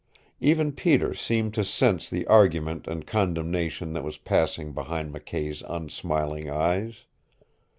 Even 0.39 0.71
Peter 0.71 1.13
seemed 1.13 1.53
to 1.53 1.63
sense 1.63 2.09
the 2.09 2.25
argument 2.25 2.87
and 2.87 3.05
condemnation 3.05 3.93
that 3.93 4.03
was 4.03 4.17
passing 4.17 4.73
behind 4.73 5.13
McKay's 5.13 5.61
unsmiling 5.61 6.49
eyes. 6.49 7.05